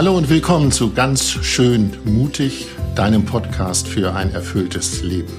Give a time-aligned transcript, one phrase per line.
[0.00, 5.30] Hallo und willkommen zu Ganz schön mutig, deinem Podcast für ein erfülltes Leben.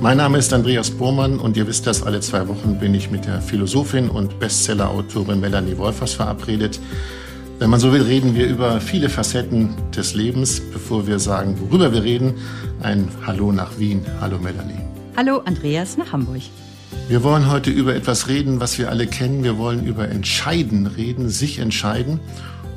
[0.00, 3.26] Mein Name ist Andreas Bormann und ihr wisst das, alle zwei Wochen bin ich mit
[3.26, 6.78] der Philosophin und Bestsellerautorin Melanie Wolfers verabredet.
[7.60, 10.60] Wenn man so will, reden wir über viele Facetten des Lebens.
[10.72, 12.34] Bevor wir sagen, worüber wir reden,
[12.82, 14.04] ein Hallo nach Wien.
[14.20, 14.80] Hallo Melanie.
[15.16, 16.42] Hallo Andreas nach Hamburg.
[17.06, 19.44] Wir wollen heute über etwas reden, was wir alle kennen.
[19.44, 22.18] Wir wollen über Entscheiden reden, sich entscheiden.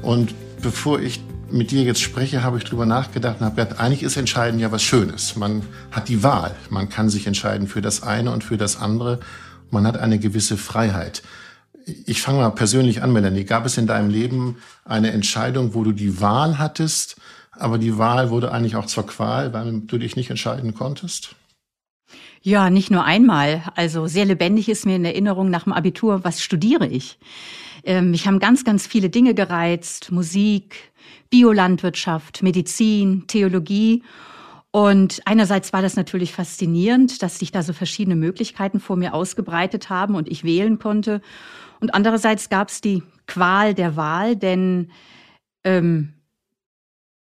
[0.04, 4.04] Und bevor ich mit dir jetzt spreche, habe ich drüber nachgedacht und habe gedacht, eigentlich
[4.04, 5.36] ist Entscheiden ja was Schönes.
[5.36, 6.56] Man hat die Wahl.
[6.70, 9.22] Man kann sich entscheiden für das eine und für das andere.
[9.72, 11.24] Man hat eine gewisse Freiheit.
[12.06, 13.46] Ich fange mal persönlich an, Melanie.
[13.46, 17.16] Gab es in deinem Leben eine Entscheidung, wo du die Wahl hattest,
[17.52, 21.36] aber die Wahl wurde eigentlich auch zur Qual, weil du dich nicht entscheiden konntest?
[22.42, 23.64] Ja, nicht nur einmal.
[23.76, 27.18] Also sehr lebendig ist mir in Erinnerung nach dem Abitur, was studiere ich?
[27.84, 30.12] Ähm, mich haben ganz, ganz viele Dinge gereizt.
[30.12, 30.92] Musik,
[31.30, 34.04] Biolandwirtschaft, Medizin, Theologie.
[34.72, 39.90] Und einerseits war das natürlich faszinierend, dass sich da so verschiedene Möglichkeiten vor mir ausgebreitet
[39.90, 41.22] haben und ich wählen konnte.
[41.80, 44.92] Und andererseits gab es die Qual der Wahl, denn
[45.64, 46.14] ähm,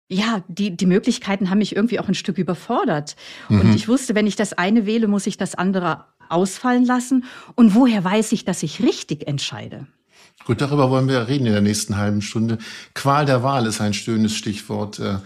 [0.10, 3.16] ja, die, die Möglichkeiten haben mich irgendwie auch ein Stück überfordert.
[3.50, 3.62] Mhm.
[3.62, 7.26] Und ich wusste, wenn ich das eine wähle, muss ich das andere ausfallen lassen.
[7.56, 9.88] Und woher weiß ich, dass ich richtig entscheide?
[10.46, 12.58] Gut, darüber wollen wir reden in der nächsten halben Stunde.
[12.94, 15.00] Qual der Wahl ist ein schönes Stichwort.
[15.00, 15.20] Äh,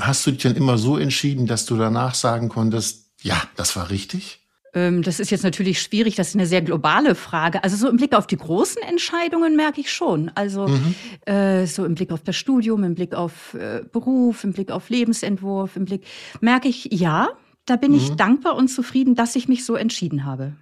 [0.00, 3.90] hast du dich denn immer so entschieden, dass du danach sagen konntest, ja, das war
[3.90, 4.43] richtig?
[4.74, 7.62] Ähm, das ist jetzt natürlich schwierig, das ist eine sehr globale Frage.
[7.62, 10.30] Also so im Blick auf die großen Entscheidungen merke ich schon.
[10.34, 10.94] Also mhm.
[11.26, 14.90] äh, so im Blick auf das Studium, im Blick auf äh, Beruf, im Blick auf
[14.90, 16.04] Lebensentwurf, im Blick
[16.40, 17.28] merke ich, ja,
[17.66, 17.98] da bin mhm.
[17.98, 20.52] ich dankbar und zufrieden, dass ich mich so entschieden habe.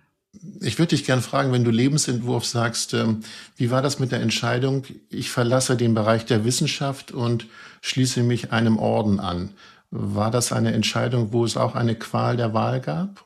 [0.61, 3.21] Ich würde dich gerne fragen, wenn du Lebensentwurf sagst, ähm,
[3.57, 7.47] wie war das mit der Entscheidung, ich verlasse den Bereich der Wissenschaft und
[7.83, 9.51] schließe mich einem Orden an?
[9.91, 13.25] War das eine Entscheidung, wo es auch eine Qual der Wahl gab?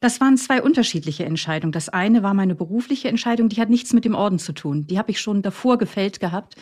[0.00, 1.72] Das waren zwei unterschiedliche Entscheidungen.
[1.72, 4.86] Das eine war meine berufliche Entscheidung, die hat nichts mit dem Orden zu tun.
[4.86, 6.56] Die habe ich schon davor gefällt gehabt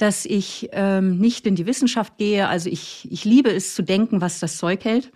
[0.00, 2.48] dass ich ähm, nicht in die Wissenschaft gehe.
[2.48, 5.12] Also ich, ich liebe es zu denken, was das Zeug hält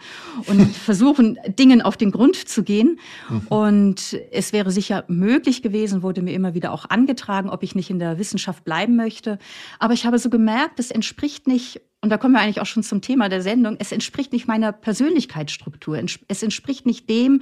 [0.47, 2.99] und versuchen, Dingen auf den Grund zu gehen.
[3.31, 3.47] Mhm.
[3.49, 7.89] Und es wäre sicher möglich gewesen, wurde mir immer wieder auch angetragen, ob ich nicht
[7.89, 9.39] in der Wissenschaft bleiben möchte.
[9.79, 12.83] Aber ich habe so gemerkt, es entspricht nicht und da kommen wir eigentlich auch schon
[12.83, 15.99] zum Thema der Sendung, es entspricht nicht meiner Persönlichkeitsstruktur.
[16.29, 17.41] Es entspricht nicht dem,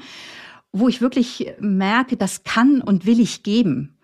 [0.71, 3.99] wo ich wirklich merke, das kann und will ich geben.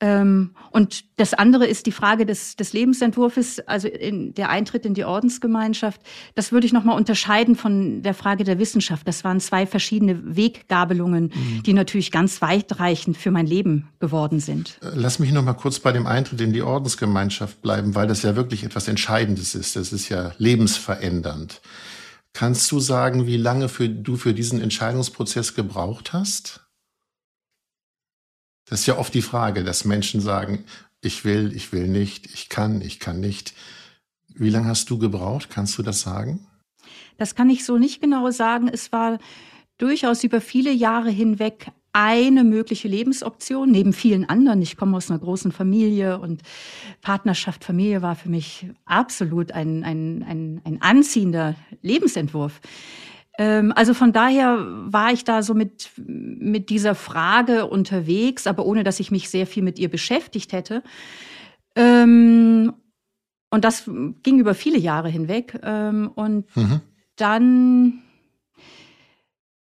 [0.00, 4.94] Ähm, und das andere ist die Frage des, des Lebensentwurfs, also in, der Eintritt in
[4.94, 6.00] die Ordensgemeinschaft.
[6.34, 9.06] Das würde ich nochmal unterscheiden von der Frage der Wissenschaft.
[9.06, 11.62] Das waren zwei verschiedene Weggabelungen, mhm.
[11.64, 14.78] die natürlich ganz weitreichend für mein Leben geworden sind.
[14.82, 18.36] Äh, lass mich nochmal kurz bei dem Eintritt in die Ordensgemeinschaft bleiben, weil das ja
[18.36, 19.76] wirklich etwas Entscheidendes ist.
[19.76, 21.60] Das ist ja lebensverändernd.
[22.32, 26.60] Kannst du sagen, wie lange für, du für diesen Entscheidungsprozess gebraucht hast?
[28.70, 30.64] Das ist ja oft die Frage, dass Menschen sagen,
[31.02, 33.52] ich will, ich will nicht, ich kann, ich kann nicht.
[34.28, 35.50] Wie lange hast du gebraucht?
[35.50, 36.46] Kannst du das sagen?
[37.18, 38.68] Das kann ich so nicht genau sagen.
[38.68, 39.18] Es war
[39.76, 44.62] durchaus über viele Jahre hinweg eine mögliche Lebensoption neben vielen anderen.
[44.62, 46.42] Ich komme aus einer großen Familie und
[47.02, 52.60] Partnerschaft, Familie war für mich absolut ein, ein, ein, ein anziehender Lebensentwurf.
[53.40, 54.58] Ähm, also von daher
[54.92, 59.46] war ich da so mit, mit dieser Frage unterwegs, aber ohne dass ich mich sehr
[59.46, 60.82] viel mit ihr beschäftigt hätte.
[61.74, 62.74] Ähm,
[63.48, 63.90] und das
[64.22, 65.58] ging über viele Jahre hinweg.
[65.62, 66.82] Ähm, und mhm.
[67.16, 68.02] dann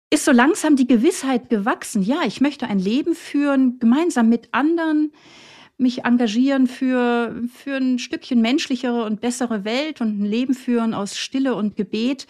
[0.09, 5.13] ist so langsam die Gewissheit gewachsen, ja, ich möchte ein Leben führen, gemeinsam mit anderen,
[5.77, 11.17] mich engagieren für, für ein Stückchen menschlichere und bessere Welt und ein Leben führen aus
[11.17, 12.27] Stille und Gebet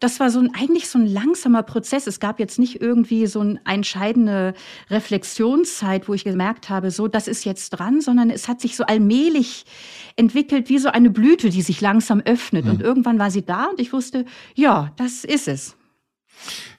[0.00, 2.06] das war so ein, eigentlich so ein langsamer Prozess.
[2.06, 4.54] Es gab jetzt nicht irgendwie so eine entscheidende
[4.90, 8.84] Reflexionszeit, wo ich gemerkt habe, so, das ist jetzt dran, sondern es hat sich so
[8.84, 9.64] allmählich
[10.16, 12.64] entwickelt wie so eine Blüte, die sich langsam öffnet.
[12.64, 12.70] Mhm.
[12.70, 14.24] Und irgendwann war sie da und ich wusste,
[14.54, 15.76] ja, das ist es.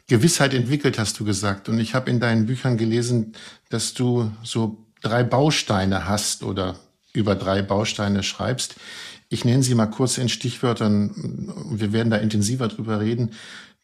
[0.07, 1.69] Gewissheit entwickelt, hast du gesagt.
[1.69, 3.33] Und ich habe in deinen Büchern gelesen,
[3.69, 6.75] dass du so drei Bausteine hast oder
[7.13, 8.75] über drei Bausteine schreibst.
[9.29, 11.53] Ich nenne sie mal kurz in Stichwörtern.
[11.71, 13.31] Wir werden da intensiver drüber reden.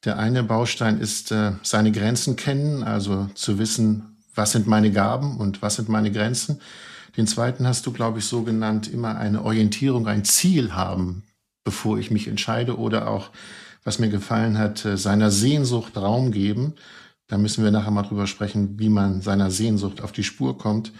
[0.03, 5.37] Der eine Baustein ist äh, seine Grenzen kennen, also zu wissen, was sind meine Gaben
[5.37, 6.61] und was sind meine Grenzen.
[7.15, 11.23] Den zweiten hast du, glaube ich, so genannt, immer eine Orientierung, ein Ziel haben,
[11.63, 13.29] bevor ich mich entscheide oder auch,
[13.83, 16.73] was mir gefallen hat, äh, seiner Sehnsucht Raum geben.
[17.27, 20.91] Da müssen wir nachher mal drüber sprechen, wie man seiner Sehnsucht auf die Spur kommt.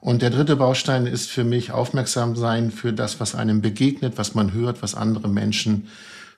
[0.00, 4.34] Und der dritte Baustein ist für mich aufmerksam sein für das, was einem begegnet, was
[4.34, 5.88] man hört, was andere Menschen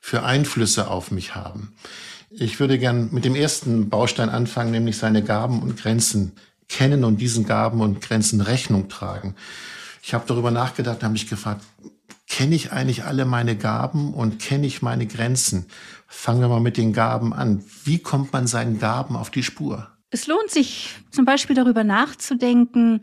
[0.01, 1.75] für Einflüsse auf mich haben.
[2.31, 6.33] Ich würde gern mit dem ersten Baustein anfangen, nämlich seine Gaben und Grenzen
[6.69, 9.35] kennen und diesen Gaben und Grenzen Rechnung tragen.
[10.03, 11.63] Ich habe darüber nachgedacht, habe mich gefragt,
[12.29, 15.67] kenne ich eigentlich alle meine Gaben und kenne ich meine Grenzen?
[16.07, 17.65] Fangen wir mal mit den Gaben an.
[17.85, 19.89] Wie kommt man seinen Gaben auf die Spur?
[20.11, 23.03] Es lohnt sich zum Beispiel darüber nachzudenken,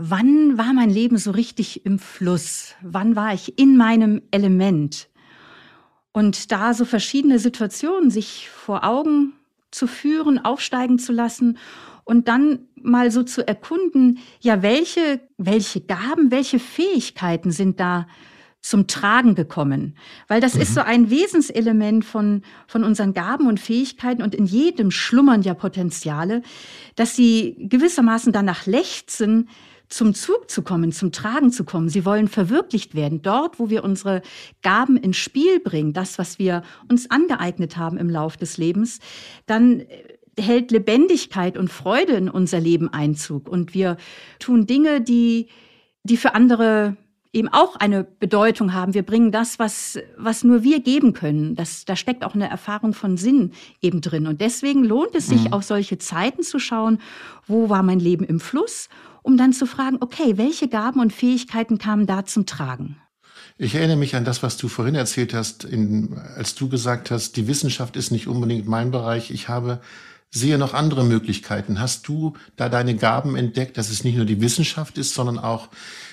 [0.00, 2.74] wann war mein Leben so richtig im Fluss?
[2.80, 5.08] Wann war ich in meinem Element?
[6.12, 9.34] Und da so verschiedene Situationen sich vor Augen
[9.70, 11.58] zu führen, aufsteigen zu lassen
[12.04, 18.08] und dann mal so zu erkunden, ja, welche, welche Gaben, welche Fähigkeiten sind da
[18.62, 19.96] zum Tragen gekommen.
[20.28, 20.62] Weil das mhm.
[20.62, 25.54] ist so ein Wesenselement von, von unseren Gaben und Fähigkeiten und in jedem schlummern ja
[25.54, 26.42] Potenziale,
[26.96, 29.48] dass sie gewissermaßen danach lechzen,
[29.90, 31.88] zum Zug zu kommen, zum Tragen zu kommen.
[31.88, 33.22] Sie wollen verwirklicht werden.
[33.22, 34.22] Dort, wo wir unsere
[34.62, 39.00] Gaben ins Spiel bringen, das, was wir uns angeeignet haben im Lauf des Lebens,
[39.46, 39.84] dann
[40.38, 43.48] hält Lebendigkeit und Freude in unser Leben Einzug.
[43.48, 43.96] Und wir
[44.38, 45.48] tun Dinge, die,
[46.04, 46.96] die für andere
[47.32, 48.94] eben auch eine Bedeutung haben.
[48.94, 51.54] Wir bringen das, was, was nur wir geben können.
[51.54, 54.26] Das, da steckt auch eine Erfahrung von Sinn eben drin.
[54.26, 55.52] Und deswegen lohnt es sich, mhm.
[55.52, 56.98] auf solche Zeiten zu schauen,
[57.46, 58.88] wo war mein Leben im Fluss,
[59.22, 62.96] um dann zu fragen, okay, welche Gaben und Fähigkeiten kamen da zum Tragen?
[63.58, 67.36] Ich erinnere mich an das, was du vorhin erzählt hast, in, als du gesagt hast,
[67.36, 69.30] die Wissenschaft ist nicht unbedingt mein Bereich.
[69.30, 69.80] Ich habe
[70.30, 71.80] sehe noch andere Möglichkeiten.
[71.80, 75.68] Hast du da deine Gaben entdeckt, dass es nicht nur die Wissenschaft ist, sondern auch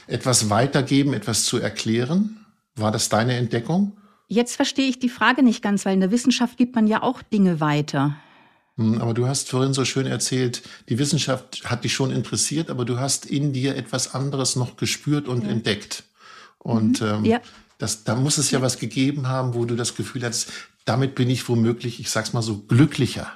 [0.07, 2.45] etwas weitergeben, etwas zu erklären?
[2.75, 3.97] War das deine Entdeckung?
[4.27, 7.21] Jetzt verstehe ich die Frage nicht ganz, weil in der Wissenschaft gibt man ja auch
[7.21, 8.17] Dinge weiter.
[8.75, 12.85] Hm, aber du hast vorhin so schön erzählt, die Wissenschaft hat dich schon interessiert, aber
[12.85, 15.49] du hast in dir etwas anderes noch gespürt und ja.
[15.49, 16.03] entdeckt.
[16.59, 17.07] Und mhm.
[17.07, 17.41] ähm, ja.
[17.77, 20.51] das, da muss es ja was gegeben haben, wo du das Gefühl hast,
[20.85, 23.31] damit bin ich womöglich, ich sag's mal so, glücklicher.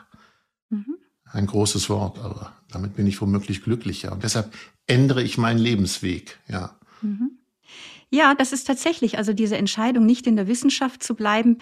[0.69, 0.97] Mhm.
[1.31, 4.11] Ein großes Wort, aber damit bin ich womöglich glücklicher.
[4.11, 4.53] Und deshalb
[4.87, 6.75] ändere ich meinen Lebensweg, ja.
[7.01, 7.37] Mhm.
[8.09, 11.59] Ja, das ist tatsächlich, also diese Entscheidung, nicht in der Wissenschaft zu bleiben,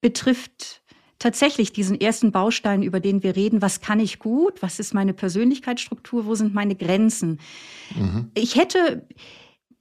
[0.00, 0.82] betrifft
[1.18, 3.62] tatsächlich diesen ersten Baustein, über den wir reden.
[3.62, 4.62] Was kann ich gut?
[4.62, 6.26] Was ist meine Persönlichkeitsstruktur?
[6.26, 7.40] Wo sind meine Grenzen?
[7.94, 8.30] Mhm.
[8.34, 9.06] Ich hätte,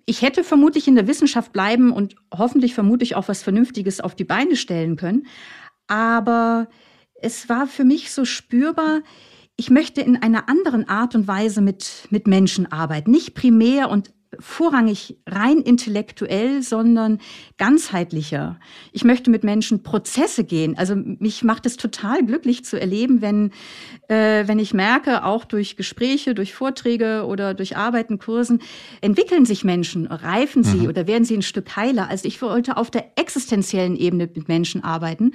[0.05, 4.23] ich hätte vermutlich in der Wissenschaft bleiben und hoffentlich vermutlich auch was Vernünftiges auf die
[4.23, 5.27] Beine stellen können.
[5.87, 6.67] Aber
[7.15, 9.01] es war für mich so spürbar,
[9.57, 13.11] ich möchte in einer anderen Art und Weise mit, mit Menschen arbeiten.
[13.11, 17.19] Nicht primär und vorrangig rein intellektuell, sondern
[17.57, 18.59] ganzheitlicher.
[18.91, 20.77] Ich möchte mit Menschen Prozesse gehen.
[20.77, 23.51] Also mich macht es total glücklich zu erleben, wenn,
[24.09, 28.61] äh, wenn ich merke, auch durch Gespräche, durch Vorträge oder durch Arbeiten, Kursen,
[29.01, 30.87] entwickeln sich Menschen, reifen sie mhm.
[30.87, 32.09] oder werden sie ein Stück heiler.
[32.09, 35.31] Also ich wollte auf der existenziellen Ebene mit Menschen arbeiten.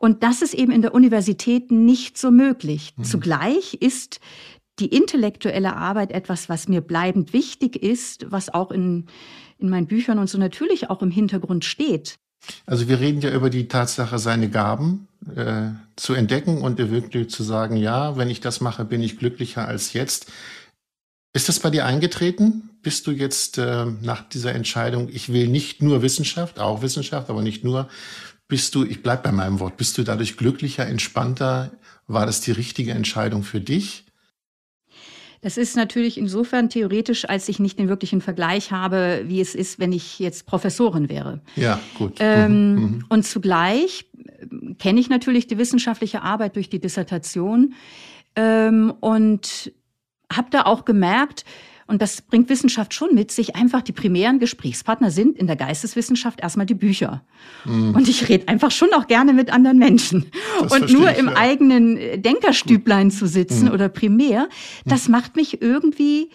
[0.00, 2.94] Und das ist eben in der Universität nicht so möglich.
[2.96, 3.04] Mhm.
[3.04, 4.20] Zugleich ist
[4.78, 9.06] die intellektuelle Arbeit etwas, was mir bleibend wichtig ist, was auch in,
[9.58, 12.14] in meinen Büchern und so natürlich auch im Hintergrund steht.
[12.64, 17.42] Also wir reden ja über die Tatsache, seine Gaben äh, zu entdecken und wirklich zu
[17.42, 20.30] sagen, ja, wenn ich das mache, bin ich glücklicher als jetzt.
[21.34, 22.70] Ist das bei dir eingetreten?
[22.82, 27.42] Bist du jetzt äh, nach dieser Entscheidung, ich will nicht nur Wissenschaft, auch Wissenschaft, aber
[27.42, 27.88] nicht nur,
[28.48, 31.70] bist du, ich bleib bei meinem Wort, bist du dadurch glücklicher, entspannter?
[32.06, 34.06] War das die richtige Entscheidung für dich?
[35.40, 39.78] Das ist natürlich insofern theoretisch, als ich nicht den wirklichen Vergleich habe, wie es ist,
[39.78, 41.40] wenn ich jetzt Professorin wäre.
[41.54, 42.16] Ja, gut.
[42.18, 42.80] Ähm, mhm.
[42.80, 43.04] mhm.
[43.08, 47.74] Und zugleich äh, kenne ich natürlich die wissenschaftliche Arbeit durch die Dissertation
[48.34, 49.72] ähm, und
[50.32, 51.44] habe da auch gemerkt,
[51.88, 53.56] und das bringt Wissenschaft schon mit sich.
[53.56, 57.24] Einfach die primären Gesprächspartner sind in der Geisteswissenschaft erstmal die Bücher.
[57.64, 57.94] Mhm.
[57.94, 60.26] Und ich rede einfach schon auch gerne mit anderen Menschen.
[60.60, 61.36] Das und nur ich, im ja.
[61.36, 63.72] eigenen äh, Denkerstüblein zu sitzen mhm.
[63.72, 64.48] oder primär,
[64.84, 65.12] das mhm.
[65.12, 66.28] macht mich irgendwie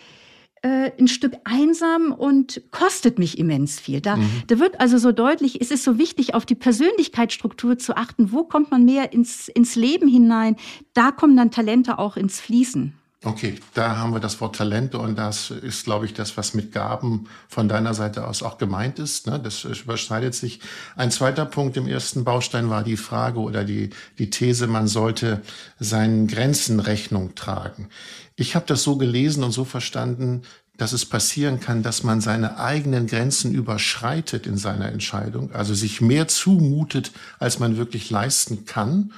[0.63, 4.01] äh, ein Stück einsam und kostet mich immens viel.
[4.01, 4.29] Da, mhm.
[4.47, 8.31] da wird also so deutlich, es ist so wichtig, auf die Persönlichkeitsstruktur zu achten.
[8.31, 10.55] Wo kommt man mehr ins, ins Leben hinein?
[10.95, 12.93] Da kommen dann Talente auch ins Fließen.
[13.25, 16.73] Okay, da haben wir das Wort Talente und das ist, glaube ich, das, was mit
[16.73, 19.27] Gaben von deiner Seite aus auch gemeint ist.
[19.27, 19.39] Ne?
[19.39, 20.59] Das überschneidet sich.
[20.97, 25.41] Ein zweiter Punkt im ersten Baustein war die Frage oder die, die These, man sollte
[25.79, 27.87] seinen Grenzen Rechnung tragen.
[28.35, 30.41] Ich habe das so gelesen und so verstanden,
[30.75, 36.01] dass es passieren kann, dass man seine eigenen Grenzen überschreitet in seiner Entscheidung, also sich
[36.01, 39.13] mehr zumutet, als man wirklich leisten kann.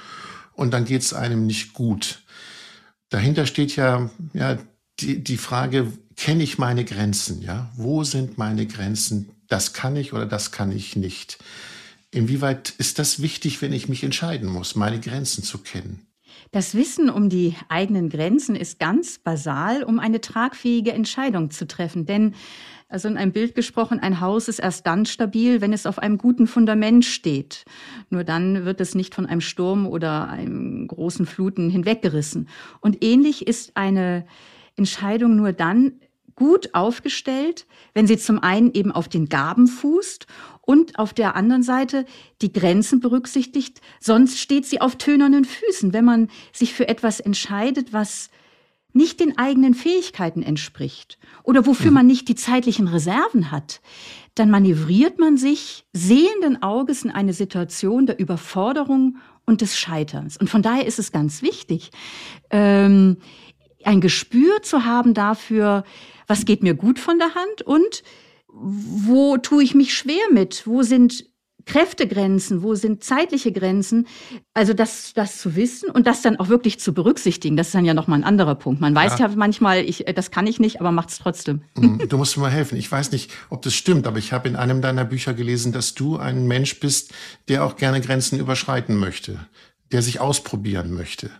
[0.52, 2.20] Und dann geht es einem nicht gut.
[3.10, 4.58] Dahinter steht ja, ja
[5.00, 7.42] die, die Frage, kenne ich meine Grenzen?
[7.42, 9.30] Ja, wo sind meine Grenzen?
[9.48, 11.38] Das kann ich oder das kann ich nicht.
[12.10, 16.06] Inwieweit ist das wichtig, wenn ich mich entscheiden muss, meine Grenzen zu kennen?
[16.52, 22.06] Das Wissen um die eigenen Grenzen ist ganz basal, um eine tragfähige Entscheidung zu treffen.
[22.06, 22.34] Denn,
[22.88, 26.18] also in einem Bild gesprochen, ein Haus ist erst dann stabil, wenn es auf einem
[26.18, 27.64] guten Fundament steht.
[28.10, 32.48] Nur dann wird es nicht von einem Sturm oder einem großen Fluten hinweggerissen.
[32.80, 34.24] Und ähnlich ist eine
[34.76, 36.00] Entscheidung nur dann
[36.36, 40.26] gut aufgestellt, wenn sie zum einen eben auf den Gaben fußt
[40.60, 42.04] und auf der anderen Seite
[42.42, 47.92] die Grenzen berücksichtigt, sonst steht sie auf tönernen Füßen, wenn man sich für etwas entscheidet,
[47.92, 48.30] was
[48.96, 53.80] nicht den eigenen Fähigkeiten entspricht oder wofür man nicht die zeitlichen Reserven hat,
[54.34, 60.36] dann manövriert man sich sehenden Auges in eine Situation der Überforderung und des Scheiterns.
[60.36, 61.90] Und von daher ist es ganz wichtig,
[62.50, 63.18] ähm,
[63.84, 65.84] ein Gespür zu haben dafür,
[66.26, 68.02] was geht mir gut von der Hand und
[68.48, 70.66] wo tue ich mich schwer mit?
[70.66, 71.26] Wo sind
[71.66, 74.06] Kräftegrenzen, wo sind zeitliche Grenzen?
[74.54, 77.84] Also das, das zu wissen und das dann auch wirklich zu berücksichtigen, das ist dann
[77.84, 78.80] ja nochmal ein anderer Punkt.
[78.80, 81.62] Man weiß ja, ja manchmal, ich, das kann ich nicht, aber macht es trotzdem.
[81.76, 82.78] Mhm, du musst mir mal helfen.
[82.78, 85.94] Ich weiß nicht, ob das stimmt, aber ich habe in einem deiner Bücher gelesen, dass
[85.94, 87.12] du ein Mensch bist,
[87.48, 89.40] der auch gerne Grenzen überschreiten möchte,
[89.90, 91.30] der sich ausprobieren möchte.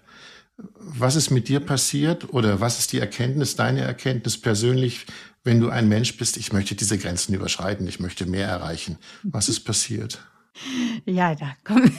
[0.78, 5.06] Was ist mit dir passiert oder was ist die Erkenntnis, deine Erkenntnis persönlich,
[5.46, 8.98] wenn du ein Mensch bist, ich möchte diese Grenzen überschreiten, ich möchte mehr erreichen?
[9.22, 10.20] Was ist passiert?
[11.04, 11.90] Ja, da komm.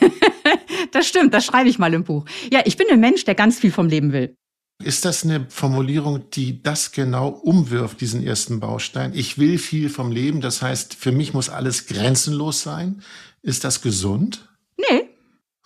[0.91, 2.25] das stimmt, das schreibe ich mal im Buch.
[2.51, 4.35] Ja, ich bin ein Mensch, der ganz viel vom Leben will.
[4.83, 9.13] Ist das eine Formulierung, die das genau umwirft, diesen ersten Baustein?
[9.15, 13.01] Ich will viel vom Leben, das heißt, für mich muss alles grenzenlos sein.
[13.41, 14.46] Ist das gesund?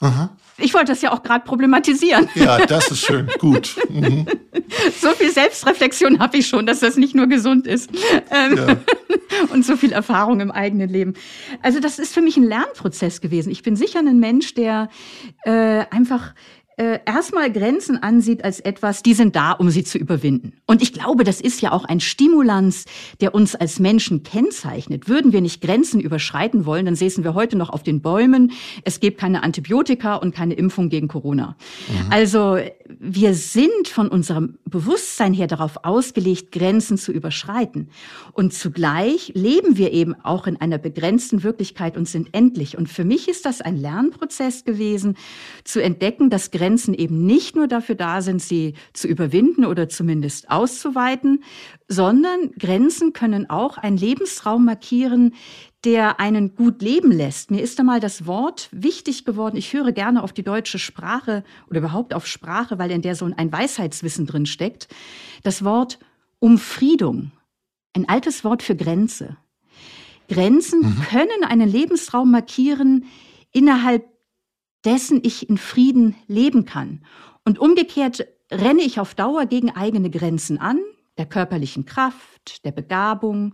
[0.02, 0.30] Aha.
[0.58, 2.30] Ich wollte das ja auch gerade problematisieren.
[2.36, 3.76] Ja, das ist schön, gut.
[3.90, 4.26] Mhm.
[5.02, 7.90] So viel Selbstreflexion habe ich schon, dass das nicht nur gesund ist.
[8.30, 8.78] Ähm, ja.
[9.54, 11.14] Und so viel Erfahrung im eigenen Leben.
[11.62, 13.52] Also das ist für mich ein Lernprozess gewesen.
[13.52, 14.88] Ich bin sicher ein Mensch, der
[15.44, 16.34] äh, einfach
[16.78, 20.54] äh, erstmal Grenzen ansieht als etwas, die sind da, um sie zu überwinden.
[20.68, 22.86] Und ich glaube, das ist ja auch ein Stimulans,
[23.20, 25.08] der uns als Menschen kennzeichnet.
[25.08, 28.52] Würden wir nicht Grenzen überschreiten wollen, dann säßen wir heute noch auf den Bäumen.
[28.84, 31.56] Es gibt keine Antibiotika und keine Impfung gegen Corona.
[31.88, 32.12] Mhm.
[32.12, 32.58] Also
[33.00, 37.90] wir sind von unserem Bewusstsein her darauf ausgelegt, Grenzen zu überschreiten.
[38.34, 42.78] Und zugleich leben wir eben auch in einer begrenzten Wirklichkeit und sind endlich.
[42.78, 45.18] Und für mich ist das ein Lernprozess gewesen,
[45.64, 50.50] zu entdecken, dass Grenzen eben nicht nur dafür da sind, sie zu überwinden oder zumindest
[50.50, 51.44] auszuweiten,
[51.88, 55.34] sondern Grenzen können auch einen Lebensraum markieren,
[55.84, 57.50] der einen gut leben lässt.
[57.50, 59.58] Mir ist einmal das Wort wichtig geworden.
[59.58, 63.26] Ich höre gerne auf die deutsche Sprache oder überhaupt auf Sprache, weil in der so
[63.26, 64.88] ein Weisheitswissen drin steckt.
[65.44, 65.98] Das Wort
[66.40, 67.32] Umfriedung.
[67.94, 69.38] Ein altes Wort für Grenze.
[70.30, 71.02] Grenzen mhm.
[71.10, 73.06] können einen Lebensraum markieren,
[73.52, 74.06] innerhalb
[74.86, 77.04] dessen ich in Frieden leben kann.
[77.44, 80.80] Und umgekehrt renne ich auf Dauer gegen eigene Grenzen an,
[81.22, 83.54] der körperlichen Kraft, der Begabung,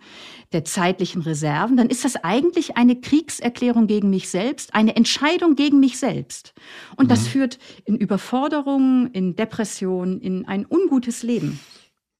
[0.53, 5.81] der zeitlichen Reserven, dann ist das eigentlich eine Kriegserklärung gegen mich selbst, eine Entscheidung gegen
[5.81, 6.53] mich selbst.
[6.95, 7.09] Und mhm.
[7.09, 11.59] das führt in Überforderung, in Depression, in ein ungutes Leben.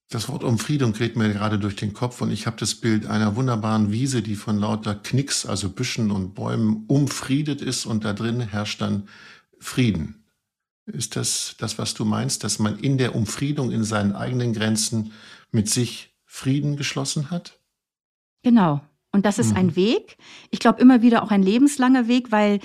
[0.10, 3.38] Das Wort Umfriedung geht mir gerade durch den Kopf und ich habe das Bild einer
[3.38, 8.42] wunderbaren Wiese, die von lauter Knicks, also Büschen und Bäumen umfriedet ist und da drin
[8.42, 9.08] herrscht dann
[9.60, 10.26] Frieden.
[10.88, 15.12] Ist das das, was du meinst, dass man in der Umfriedung in seinen eigenen Grenzen
[15.52, 17.60] mit sich Frieden geschlossen hat?
[18.44, 18.82] Genau.
[19.12, 19.58] Und das ist mhm.
[19.58, 20.18] ein Weg.
[20.52, 22.60] Ich glaube immer wieder auch ein lebenslanger Weg, weil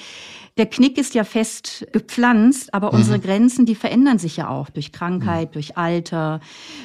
[0.58, 2.98] der Knick ist ja fest gepflanzt, aber mhm.
[2.98, 5.52] unsere Grenzen, die verändern sich ja auch durch Krankheit, mhm.
[5.54, 6.40] durch Alter,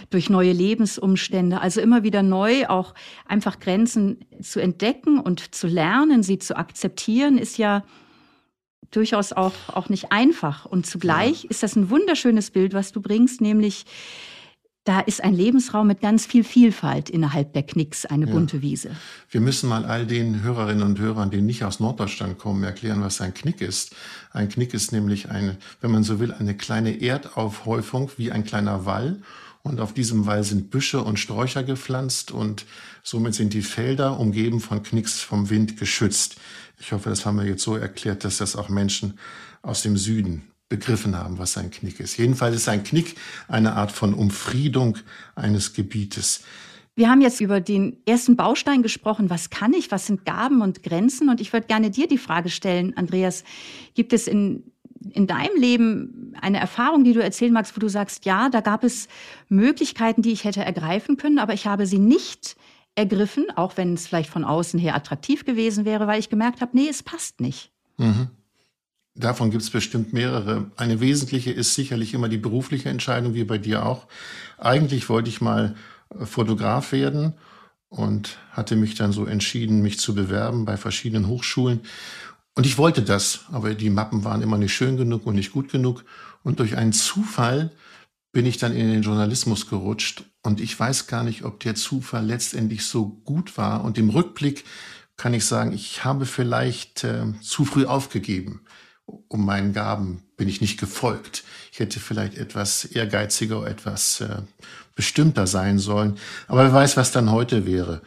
[0.10, 1.60] durch neue Lebensumstände.
[1.60, 2.94] Also immer wieder neu auch
[3.26, 7.84] einfach Grenzen zu entdecken und zu lernen, sie zu akzeptieren, ist ja
[8.92, 10.66] durchaus auch, auch nicht einfach.
[10.66, 11.50] Und zugleich ja.
[11.50, 13.86] ist das ein wunderschönes Bild, was du bringst, nämlich
[14.88, 18.32] da ist ein Lebensraum mit ganz viel Vielfalt innerhalb der Knicks, eine ja.
[18.32, 18.92] bunte Wiese.
[19.30, 23.20] Wir müssen mal all den Hörerinnen und Hörern, die nicht aus Norddeutschland kommen, erklären, was
[23.20, 23.94] ein Knick ist.
[24.32, 28.86] Ein Knick ist nämlich eine, wenn man so will, eine kleine Erdaufhäufung wie ein kleiner
[28.86, 29.22] Wall.
[29.62, 32.66] Und auf diesem Wall sind Büsche und Sträucher gepflanzt und
[33.04, 36.38] somit sind die Felder umgeben von Knicks vom Wind geschützt.
[36.80, 39.20] Ich hoffe, das haben wir jetzt so erklärt, dass das auch Menschen
[39.62, 42.18] aus dem Süden begriffen haben, was ein Knick ist.
[42.18, 43.16] Jedenfalls ist ein Knick
[43.48, 44.98] eine Art von Umfriedung
[45.36, 46.44] eines Gebietes.
[46.96, 49.30] Wir haben jetzt über den ersten Baustein gesprochen.
[49.30, 49.92] Was kann ich?
[49.92, 51.30] Was sind Gaben und Grenzen?
[51.30, 53.44] Und ich würde gerne dir die Frage stellen, Andreas,
[53.94, 54.64] gibt es in,
[55.12, 58.84] in deinem Leben eine Erfahrung, die du erzählen magst, wo du sagst, ja, da gab
[58.84, 59.08] es
[59.48, 62.58] Möglichkeiten, die ich hätte ergreifen können, aber ich habe sie nicht
[62.96, 66.76] ergriffen, auch wenn es vielleicht von außen her attraktiv gewesen wäre, weil ich gemerkt habe,
[66.76, 67.72] nee, es passt nicht.
[67.98, 68.30] Mhm.
[69.18, 70.70] Davon gibt es bestimmt mehrere.
[70.76, 74.06] Eine wesentliche ist sicherlich immer die berufliche Entscheidung, wie bei dir auch.
[74.60, 75.76] Eigentlich wollte ich mal
[76.18, 77.34] äh, Fotograf werden
[77.90, 81.82] und hatte mich dann so entschieden, mich zu bewerben bei verschiedenen Hochschulen.
[82.54, 85.72] Und ich wollte das, aber die Mappen waren immer nicht schön genug und nicht gut
[85.72, 86.06] genug.
[86.44, 87.72] Und durch einen Zufall
[88.32, 90.26] bin ich dann in den Journalismus gerutscht.
[90.44, 93.84] Und ich weiß gar nicht, ob der Zufall letztendlich so gut war.
[93.84, 94.64] Und im Rückblick
[95.16, 98.62] kann ich sagen, ich habe vielleicht äh, zu früh aufgegeben.
[99.08, 101.44] Um meinen Gaben bin ich nicht gefolgt.
[101.72, 104.42] Ich hätte vielleicht etwas ehrgeiziger, etwas äh,
[104.96, 106.18] bestimmter sein sollen.
[106.48, 108.02] Aber wer weiß, was dann heute wäre.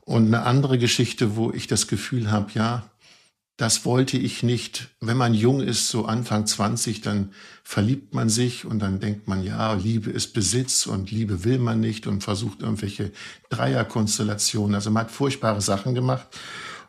[0.00, 2.90] Und eine andere Geschichte, wo ich das Gefühl habe, ja,
[3.60, 4.88] das wollte ich nicht.
[5.00, 9.44] Wenn man jung ist, so Anfang 20, dann verliebt man sich und dann denkt man,
[9.44, 13.12] ja, Liebe ist Besitz und Liebe will man nicht und versucht irgendwelche
[13.50, 14.74] Dreierkonstellationen.
[14.74, 16.26] Also man hat furchtbare Sachen gemacht.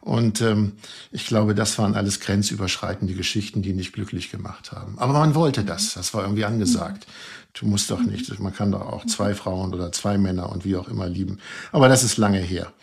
[0.02, 0.74] Und ähm,
[1.12, 4.98] ich glaube, das waren alles grenzüberschreitende Geschichten, die nicht glücklich gemacht haben.
[4.98, 5.94] Aber man wollte das.
[5.94, 7.06] Das war irgendwie angesagt.
[7.54, 8.40] Du musst doch nicht.
[8.40, 11.38] Man kann doch auch zwei Frauen oder zwei Männer und wie auch immer lieben.
[11.72, 12.74] Aber das ist lange her.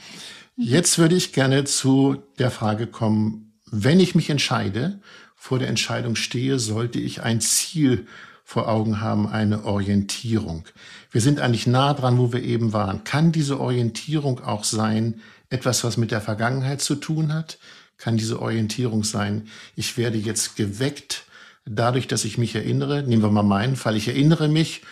[0.57, 5.01] Jetzt würde ich gerne zu der Frage kommen, wenn ich mich entscheide,
[5.35, 8.07] vor der Entscheidung stehe, sollte ich ein Ziel
[8.45, 10.65] vor Augen haben, eine Orientierung.
[11.11, 13.05] Wir sind eigentlich nah dran, wo wir eben waren.
[13.05, 17.59] Kann diese Orientierung auch sein, etwas, was mit der Vergangenheit zu tun hat?
[17.97, 21.25] Kann diese Orientierung sein, ich werde jetzt geweckt
[21.65, 23.03] dadurch, dass ich mich erinnere?
[23.03, 24.83] Nehmen wir mal meinen Fall, ich erinnere mich,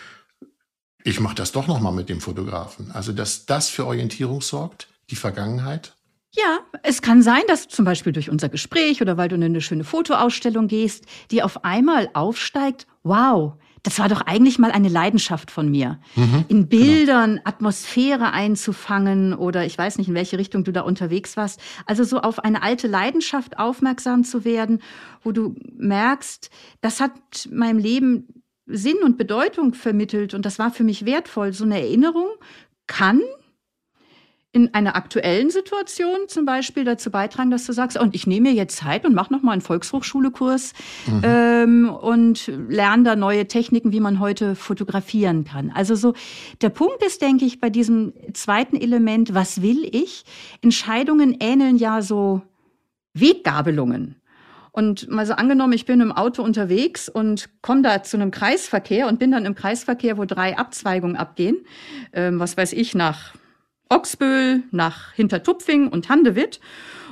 [1.03, 2.91] ich mache das doch nochmal mit dem Fotografen.
[2.91, 5.93] Also, dass das für Orientierung sorgt, die Vergangenheit?
[6.35, 9.61] Ja, es kann sein, dass zum Beispiel durch unser Gespräch oder weil du in eine
[9.61, 15.51] schöne Fotoausstellung gehst, die auf einmal aufsteigt, wow, das war doch eigentlich mal eine Leidenschaft
[15.51, 15.99] von mir.
[16.15, 16.83] Mhm, in genau.
[16.83, 17.41] Bildern genau.
[17.45, 21.59] Atmosphäre einzufangen oder ich weiß nicht, in welche Richtung du da unterwegs warst.
[21.85, 24.81] Also so auf eine alte Leidenschaft aufmerksam zu werden,
[25.23, 26.49] wo du merkst,
[26.81, 27.13] das hat
[27.51, 31.53] meinem Leben Sinn und Bedeutung vermittelt und das war für mich wertvoll.
[31.53, 32.27] So eine Erinnerung
[32.85, 33.21] kann
[34.53, 38.55] in einer aktuellen Situation zum Beispiel dazu beitragen, dass du sagst, und ich nehme mir
[38.55, 40.73] jetzt Zeit und mache nochmal einen Volkshochschulekurs
[41.05, 41.21] mhm.
[41.23, 45.71] ähm, und lerne da neue Techniken, wie man heute fotografieren kann.
[45.75, 46.13] Also so,
[46.61, 50.23] der Punkt ist, denke ich, bei diesem zweiten Element, was will ich?
[50.61, 52.41] Entscheidungen ähneln ja so
[53.13, 54.15] Weggabelungen.
[54.71, 59.07] Und mal so angenommen, ich bin im Auto unterwegs und komme da zu einem Kreisverkehr
[59.07, 61.57] und bin dann im Kreisverkehr, wo drei Abzweigungen abgehen,
[62.13, 63.33] ähm, was weiß ich, nach
[63.89, 66.59] Ochsböhl nach Hintertupfing und Handewitt.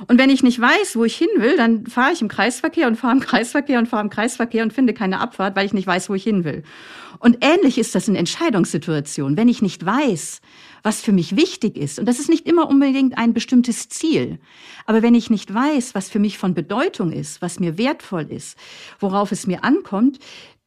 [0.08, 2.96] Und wenn ich nicht weiß, wo ich hin will, dann fahre ich im Kreisverkehr und
[2.96, 6.10] fahre im Kreisverkehr und fahre im Kreisverkehr und finde keine Abfahrt, weil ich nicht weiß,
[6.10, 6.62] wo ich hin will.
[7.18, 9.38] Und ähnlich ist das in Entscheidungssituationen.
[9.38, 10.40] Wenn ich nicht weiß,
[10.82, 14.38] was für mich wichtig ist, und das ist nicht immer unbedingt ein bestimmtes Ziel,
[14.84, 18.58] aber wenn ich nicht weiß, was für mich von Bedeutung ist, was mir wertvoll ist,
[19.00, 20.18] worauf es mir ankommt,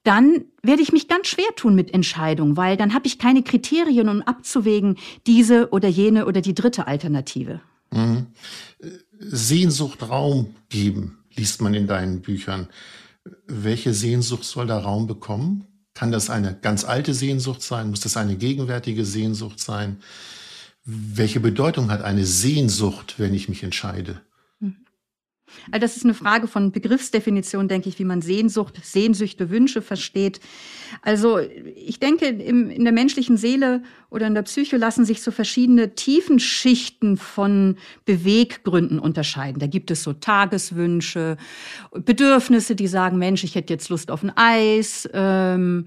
[0.03, 4.09] dann werde ich mich ganz schwer tun mit Entscheidungen, weil dann habe ich keine Kriterien,
[4.09, 7.61] um abzuwägen, diese oder jene oder die dritte Alternative.
[7.91, 8.27] Mhm.
[9.19, 12.69] Sehnsucht Raum geben, liest man in deinen Büchern.
[13.45, 15.65] Welche Sehnsucht soll da Raum bekommen?
[15.93, 17.89] Kann das eine ganz alte Sehnsucht sein?
[17.89, 19.97] Muss das eine gegenwärtige Sehnsucht sein?
[20.85, 24.21] Welche Bedeutung hat eine Sehnsucht, wenn ich mich entscheide?
[25.71, 30.39] Also das ist eine Frage von Begriffsdefinition, denke ich, wie man Sehnsucht, Sehnsüchte, Wünsche versteht.
[31.01, 35.31] Also ich denke, im, in der menschlichen Seele oder in der Psyche lassen sich so
[35.31, 39.59] verschiedene Tiefenschichten von Beweggründen unterscheiden.
[39.59, 41.37] Da gibt es so Tageswünsche,
[41.91, 45.07] Bedürfnisse, die sagen, Mensch, ich hätte jetzt Lust auf ein Eis.
[45.13, 45.85] Ähm,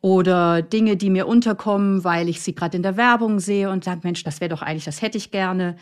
[0.00, 4.00] oder Dinge, die mir unterkommen, weil ich sie gerade in der Werbung sehe und sage,
[4.04, 5.76] Mensch, das wäre doch eigentlich, das hätte ich gerne.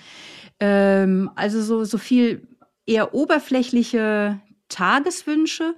[0.59, 2.47] Ähm, also so, so viel
[2.87, 5.75] eher oberflächliche Tageswünsche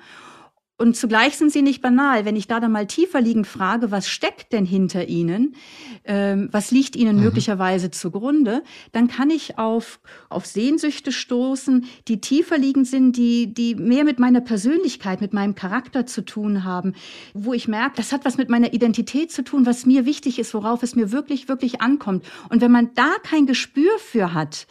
[0.80, 2.24] und zugleich sind sie nicht banal.
[2.24, 5.56] Wenn ich da dann mal tiefer liegend frage, was steckt denn hinter ihnen,
[6.04, 7.24] ähm, was liegt ihnen mhm.
[7.24, 13.74] möglicherweise zugrunde, dann kann ich auf, auf Sehnsüchte stoßen, die tiefer liegend sind, die, die
[13.74, 16.94] mehr mit meiner Persönlichkeit, mit meinem Charakter zu tun haben,
[17.34, 20.54] wo ich merke, das hat was mit meiner Identität zu tun, was mir wichtig ist,
[20.54, 22.24] worauf es mir wirklich, wirklich ankommt.
[22.50, 24.68] Und wenn man da kein Gespür für hat,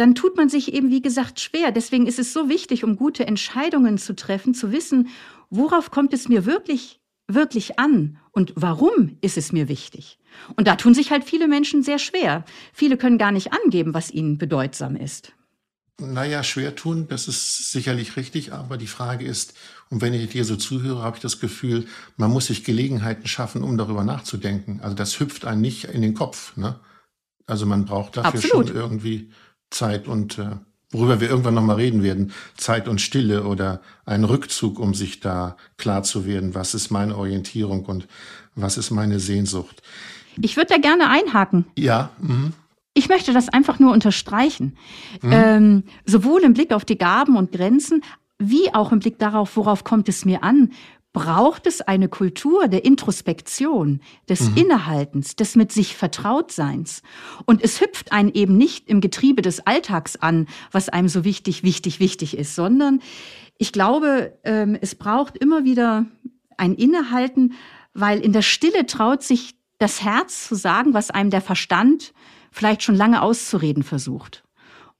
[0.00, 1.72] dann tut man sich eben, wie gesagt, schwer.
[1.72, 5.08] Deswegen ist es so wichtig, um gute Entscheidungen zu treffen, zu wissen,
[5.50, 7.00] worauf kommt es mir wirklich
[7.34, 10.18] wirklich an und warum ist es mir wichtig?
[10.56, 12.44] Und da tun sich halt viele Menschen sehr schwer.
[12.72, 15.32] Viele können gar nicht angeben, was ihnen bedeutsam ist.
[16.00, 19.54] Naja, schwer tun, das ist sicherlich richtig, aber die Frage ist,
[19.90, 21.86] und wenn ich dir so zuhöre, habe ich das Gefühl,
[22.16, 24.80] man muss sich Gelegenheiten schaffen, um darüber nachzudenken.
[24.80, 26.56] Also das hüpft einen nicht in den Kopf.
[26.56, 26.80] Ne?
[27.46, 28.68] Also man braucht dafür Absolut.
[28.68, 29.30] schon irgendwie
[29.70, 30.56] Zeit und äh,
[30.90, 35.56] worüber wir irgendwann nochmal reden werden, Zeit und Stille oder ein Rückzug, um sich da
[35.78, 38.08] klar zu werden, was ist meine Orientierung und
[38.54, 39.82] was ist meine Sehnsucht.
[40.40, 41.66] Ich würde da gerne einhaken.
[41.76, 42.10] Ja.
[42.18, 42.52] Mhm.
[42.92, 44.76] Ich möchte das einfach nur unterstreichen.
[45.22, 45.32] Mhm.
[45.32, 48.02] Ähm, sowohl im Blick auf die Gaben und Grenzen,
[48.38, 50.72] wie auch im Blick darauf, worauf kommt es mir an,
[51.12, 54.56] braucht es eine Kultur der Introspektion, des mhm.
[54.56, 57.02] Innehaltens, des mit sich Vertrautseins.
[57.46, 61.64] Und es hüpft einen eben nicht im Getriebe des Alltags an, was einem so wichtig,
[61.64, 63.00] wichtig, wichtig ist, sondern
[63.58, 66.06] ich glaube, ähm, es braucht immer wieder
[66.56, 67.54] ein Innehalten,
[67.92, 72.12] weil in der Stille traut sich das Herz zu sagen, was einem der Verstand
[72.52, 74.44] vielleicht schon lange auszureden versucht.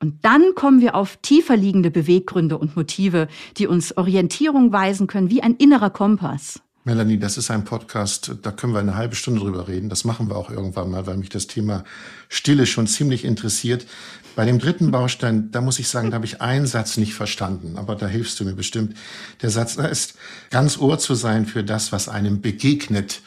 [0.02, 5.28] Und dann kommen wir auf tiefer liegende Beweggründe und Motive, die uns Orientierung weisen können,
[5.28, 6.60] wie ein innerer Kompass.
[6.84, 9.90] Melanie, das ist ein Podcast, da können wir eine halbe Stunde drüber reden.
[9.90, 11.84] Das machen wir auch irgendwann mal, weil mich das Thema
[12.30, 13.86] Stille schon ziemlich interessiert.
[14.34, 17.76] Bei dem dritten Baustein, da muss ich sagen, da habe ich einen Satz nicht verstanden,
[17.76, 18.96] aber da hilfst du mir bestimmt.
[19.42, 20.14] Der Satz da ist,
[20.50, 23.20] ganz Ohr zu sein für das, was einem begegnet.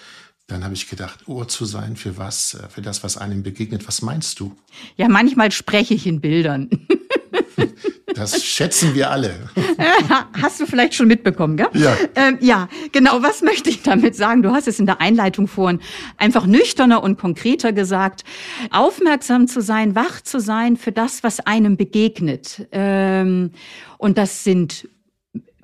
[0.54, 3.88] Dann habe ich gedacht, Ohr zu sein für was, äh, für das, was einem begegnet.
[3.88, 4.56] Was meinst du?
[4.98, 6.70] Ja, manchmal spreche ich in Bildern.
[8.16, 9.50] Das schätzen wir alle.
[10.40, 11.70] Hast du vielleicht schon mitbekommen, gell?
[11.74, 11.98] Ja.
[12.14, 13.24] Ähm, ja, genau.
[13.24, 14.44] Was möchte ich damit sagen?
[14.44, 15.80] Du hast es in der Einleitung vorhin
[16.18, 18.24] einfach nüchterner und konkreter gesagt.
[18.70, 22.68] Aufmerksam zu sein, wach zu sein für das, was einem begegnet.
[22.72, 23.50] Ähm,
[23.98, 24.88] und das sind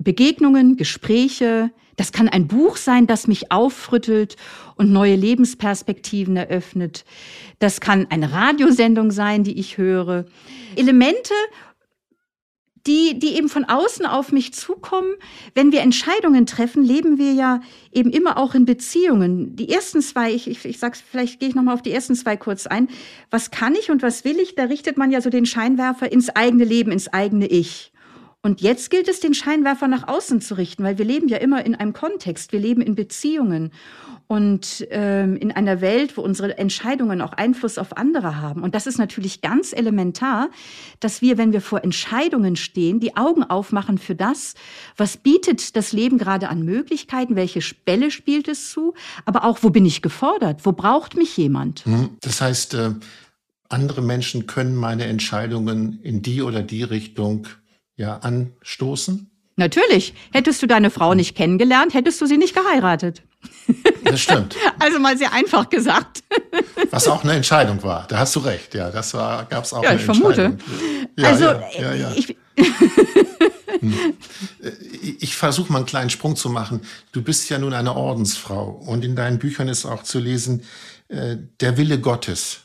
[0.00, 4.36] Begegnungen, Gespräche, das kann ein Buch sein, das mich aufrüttelt
[4.80, 7.04] und neue Lebensperspektiven eröffnet.
[7.58, 10.24] Das kann eine Radiosendung sein, die ich höre.
[10.74, 11.34] Elemente,
[12.86, 15.16] die, die eben von außen auf mich zukommen.
[15.54, 17.60] Wenn wir Entscheidungen treffen, leben wir ja
[17.92, 19.54] eben immer auch in Beziehungen.
[19.54, 22.38] Die ersten zwei, ich, ich, ich sag's, vielleicht gehe ich nochmal auf die ersten zwei
[22.38, 22.88] kurz ein.
[23.30, 24.54] Was kann ich und was will ich?
[24.54, 27.92] Da richtet man ja so den Scheinwerfer ins eigene Leben, ins eigene Ich.
[28.42, 31.64] Und jetzt gilt es, den Scheinwerfer nach außen zu richten, weil wir leben ja immer
[31.66, 33.70] in einem Kontext, wir leben in Beziehungen
[34.28, 38.62] und ähm, in einer Welt, wo unsere Entscheidungen auch Einfluss auf andere haben.
[38.62, 40.48] Und das ist natürlich ganz elementar,
[41.00, 44.54] dass wir, wenn wir vor Entscheidungen stehen, die Augen aufmachen für das,
[44.96, 48.94] was bietet das Leben gerade an Möglichkeiten, welche Spelle spielt es zu,
[49.26, 51.84] aber auch, wo bin ich gefordert, wo braucht mich jemand.
[51.84, 52.94] Hm, das heißt, äh,
[53.68, 57.48] andere Menschen können meine Entscheidungen in die oder die Richtung
[58.00, 59.30] ja anstoßen?
[59.56, 60.14] Natürlich.
[60.32, 63.22] Hättest du deine Frau nicht kennengelernt, hättest du sie nicht geheiratet.
[64.04, 64.56] Das stimmt.
[64.78, 66.24] Also mal sehr einfach gesagt.
[66.90, 68.06] Was auch eine Entscheidung war.
[68.08, 68.74] Da hast du recht.
[68.74, 70.56] Ja, das war, gab es auch ja, ich vermute.
[71.18, 71.44] Ja, also,
[71.78, 72.34] ja, ja, ich,
[73.80, 74.14] hm.
[75.20, 76.80] ich versuche mal einen kleinen Sprung zu machen.
[77.12, 80.62] Du bist ja nun eine Ordensfrau und in deinen Büchern ist auch zu lesen,
[81.08, 82.60] äh, der Wille Gottes.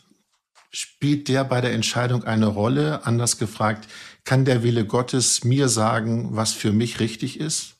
[0.71, 3.05] Spielt der bei der Entscheidung eine Rolle?
[3.05, 3.87] Anders gefragt,
[4.25, 7.74] kann der Wille Gottes mir sagen, was für mich richtig ist?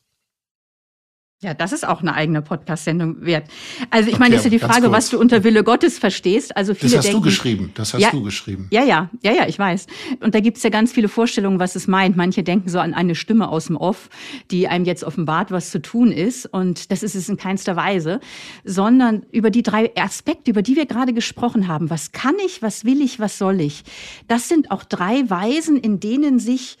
[1.42, 3.46] Ja, das ist auch eine eigene Podcast-Sendung wert.
[3.90, 6.56] Also ich okay, meine, das ist ja die Frage, was du unter Wille Gottes verstehst.
[6.56, 7.72] Also viele das hast denken, du geschrieben.
[7.74, 8.68] Das hast ja, du geschrieben.
[8.70, 9.86] Ja, ja, ja, ja, ich weiß.
[10.20, 12.16] Und da gibt's ja ganz viele Vorstellungen, was es meint.
[12.16, 14.08] Manche denken so an eine Stimme aus dem Off,
[14.50, 16.46] die einem jetzt offenbart, was zu tun ist.
[16.46, 18.20] Und das ist es in keinster Weise,
[18.64, 21.90] sondern über die drei Aspekte, über die wir gerade gesprochen haben.
[21.90, 23.84] Was kann ich, was will ich, was soll ich?
[24.26, 26.78] Das sind auch drei Weisen, in denen sich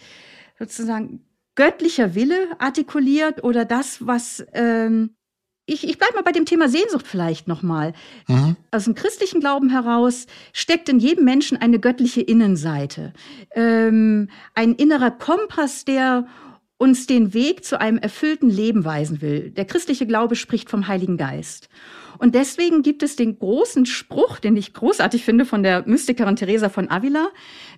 [0.58, 1.20] sozusagen
[1.56, 5.16] göttlicher Wille artikuliert oder das, was ähm,
[5.66, 7.92] ich, ich bleibe mal bei dem Thema Sehnsucht vielleicht nochmal.
[8.28, 8.56] Mhm.
[8.70, 13.12] Aus dem christlichen Glauben heraus steckt in jedem Menschen eine göttliche Innenseite.
[13.52, 16.26] Ähm, ein innerer Kompass, der
[16.78, 19.50] uns den Weg zu einem erfüllten Leben weisen will.
[19.50, 21.68] Der christliche Glaube spricht vom Heiligen Geist.
[22.18, 26.68] Und deswegen gibt es den großen Spruch, den ich großartig finde, von der Mystikerin Teresa
[26.68, 27.28] von Avila.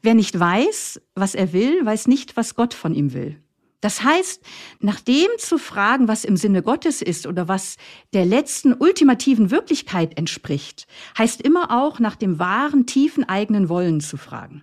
[0.02, 3.40] Wer nicht weiß, was er will, weiß nicht, was Gott von ihm will.
[3.80, 4.42] Das heißt,
[4.80, 7.76] nach dem zu fragen, was im Sinne Gottes ist oder was
[8.12, 10.86] der letzten ultimativen Wirklichkeit entspricht,
[11.16, 14.62] heißt immer auch nach dem wahren, tiefen eigenen Wollen zu fragen.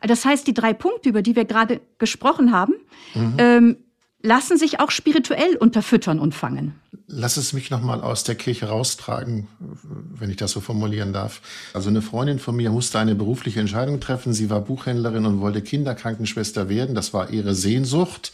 [0.00, 2.74] Das heißt, die drei Punkte, über die wir gerade gesprochen haben,
[3.14, 3.34] mhm.
[3.38, 3.76] ähm,
[4.22, 6.74] lassen sich auch spirituell unterfüttern und fangen.
[7.08, 11.40] Lass es mich noch mal aus der Kirche raustragen, wenn ich das so formulieren darf.
[11.72, 14.32] Also eine Freundin von mir musste eine berufliche Entscheidung treffen.
[14.32, 16.94] Sie war Buchhändlerin und wollte Kinderkrankenschwester werden.
[16.94, 18.32] Das war ihre Sehnsucht.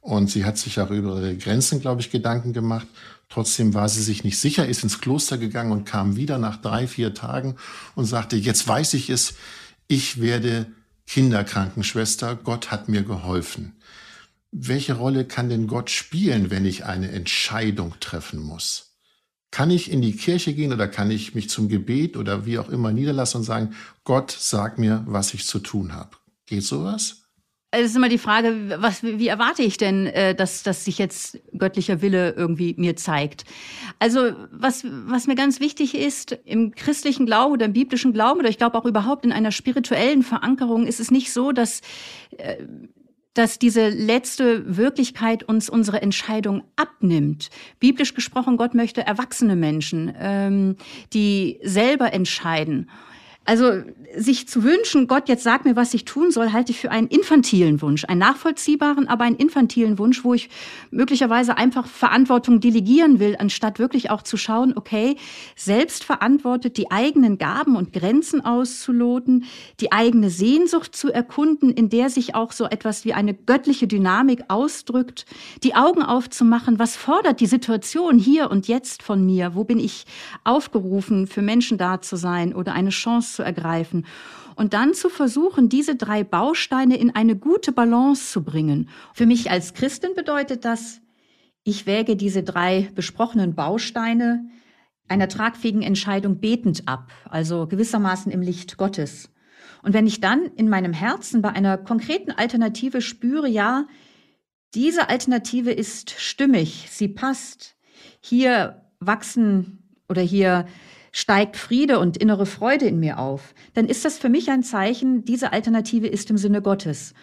[0.00, 2.86] Und sie hat sich auch über ihre Grenzen, glaube ich, Gedanken gemacht.
[3.28, 6.86] Trotzdem war sie sich nicht sicher, ist ins Kloster gegangen und kam wieder nach drei,
[6.86, 7.56] vier Tagen
[7.94, 9.34] und sagte, jetzt weiß ich es,
[9.86, 10.66] ich werde
[11.06, 13.76] Kinderkrankenschwester, Gott hat mir geholfen.
[14.50, 18.96] Welche Rolle kann denn Gott spielen, wenn ich eine Entscheidung treffen muss?
[19.50, 22.68] Kann ich in die Kirche gehen oder kann ich mich zum Gebet oder wie auch
[22.68, 26.16] immer niederlassen und sagen, Gott, sag mir, was ich zu tun habe?
[26.46, 27.28] Geht sowas?
[27.70, 30.96] Also es ist immer die Frage, was, wie erwarte ich denn, äh, dass, dass sich
[30.96, 33.44] jetzt göttlicher Wille irgendwie mir zeigt?
[33.98, 38.48] Also was, was mir ganz wichtig ist, im christlichen Glauben oder im biblischen Glauben oder
[38.48, 41.82] ich glaube auch überhaupt in einer spirituellen Verankerung ist es nicht so, dass
[42.38, 42.64] äh,
[43.38, 47.50] dass diese letzte Wirklichkeit uns unsere Entscheidung abnimmt.
[47.78, 50.74] Biblisch gesprochen, Gott möchte erwachsene Menschen, ähm,
[51.12, 52.90] die selber entscheiden.
[53.48, 53.82] Also
[54.14, 57.08] sich zu wünschen, Gott, jetzt sag mir, was ich tun soll, halte ich für einen
[57.08, 60.50] infantilen Wunsch, einen nachvollziehbaren, aber einen infantilen Wunsch, wo ich
[60.90, 65.16] möglicherweise einfach Verantwortung delegieren will, anstatt wirklich auch zu schauen, okay,
[65.56, 69.44] selbst verantwortet die eigenen Gaben und Grenzen auszuloten,
[69.80, 74.44] die eigene Sehnsucht zu erkunden, in der sich auch so etwas wie eine göttliche Dynamik
[74.48, 75.24] ausdrückt,
[75.62, 80.04] die Augen aufzumachen, was fordert die Situation hier und jetzt von mir, wo bin ich
[80.44, 84.04] aufgerufen, für Menschen da zu sein oder eine Chance zu ergreifen
[84.56, 88.88] und dann zu versuchen, diese drei Bausteine in eine gute Balance zu bringen.
[89.14, 91.00] Für mich als Christin bedeutet das,
[91.62, 94.48] ich wäge diese drei besprochenen Bausteine
[95.06, 99.30] einer tragfähigen Entscheidung betend ab, also gewissermaßen im Licht Gottes.
[99.84, 103.86] Und wenn ich dann in meinem Herzen bei einer konkreten Alternative spüre, ja,
[104.74, 107.76] diese Alternative ist stimmig, sie passt,
[108.20, 110.66] hier wachsen oder hier
[111.12, 115.24] steigt Friede und innere Freude in mir auf, dann ist das für mich ein Zeichen,
[115.24, 117.14] diese Alternative ist im Sinne Gottes.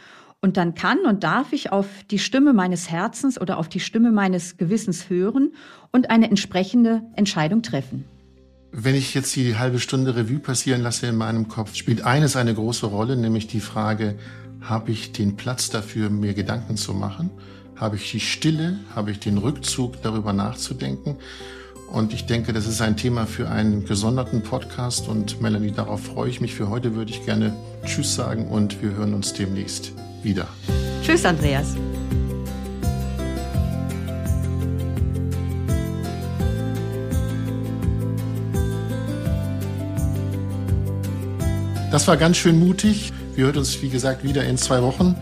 [0.41, 4.12] Und dann kann und darf ich auf die Stimme meines Herzens oder auf die Stimme
[4.12, 5.54] meines Gewissens hören
[5.91, 8.06] und eine entsprechende Entscheidung treffen.
[8.71, 12.54] Wenn ich jetzt die halbe Stunde Revue passieren lasse in meinem Kopf, spielt eines eine
[12.54, 14.17] große Rolle, nämlich die Frage,
[14.62, 17.30] habe ich den Platz dafür, mir Gedanken zu machen?
[17.76, 18.80] Habe ich die Stille?
[18.93, 21.17] Habe ich den Rückzug, darüber nachzudenken?
[21.88, 25.08] Und ich denke, das ist ein Thema für einen gesonderten Podcast.
[25.08, 26.54] Und Melanie, darauf freue ich mich.
[26.54, 27.54] Für heute würde ich gerne
[27.86, 30.48] Tschüss sagen und wir hören uns demnächst wieder.
[31.04, 31.76] Tschüss, Andreas.
[41.91, 43.13] Das war ganz schön mutig.
[43.36, 45.15] Wir hören uns, wie gesagt, wieder in zwei Wochen.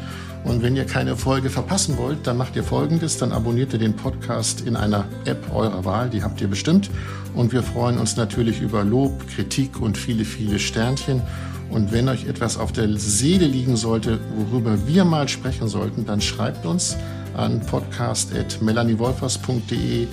[0.43, 3.95] Und wenn ihr keine Folge verpassen wollt, dann macht ihr folgendes, dann abonniert ihr den
[3.95, 6.91] Podcast in einer App eurer Wahl, die habt ihr bestimmt.
[7.33, 11.21] Und wir freuen uns natürlich über Lob, Kritik und viele, viele Sternchen.
[11.69, 16.21] Und wenn euch etwas auf der Seele liegen sollte, worüber wir mal sprechen sollten, dann
[16.21, 16.97] schreibt uns
[17.35, 20.07] an podcast.melaniewolfers.de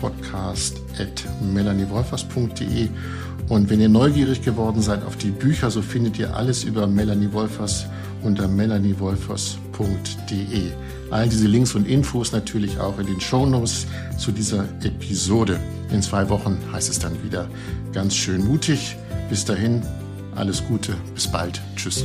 [0.00, 2.88] podcast.melaniewolfers.de
[3.48, 7.32] und wenn ihr neugierig geworden seid auf die Bücher, so findet ihr alles über Melanie
[7.32, 7.86] Wolfers
[8.22, 10.72] unter melaniewolfers.de.
[11.10, 13.86] All diese Links und Infos natürlich auch in den Shownotes
[14.18, 15.58] zu dieser Episode.
[15.90, 17.48] In zwei Wochen heißt es dann wieder
[17.92, 18.96] ganz schön mutig.
[19.30, 19.82] Bis dahin,
[20.34, 21.60] alles Gute, bis bald.
[21.76, 22.04] Tschüss.